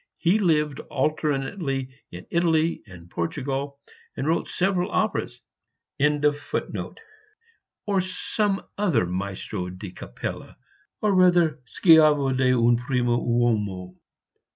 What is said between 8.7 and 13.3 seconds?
other Maestro di capella, or rather schiavo d'un primo